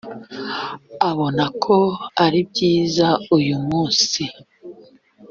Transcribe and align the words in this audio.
abona 1.09 1.43
ko 1.63 1.77
ari 2.25 2.39
byiza 2.49 3.07
uyu 3.37 3.57
munsi 3.67 4.21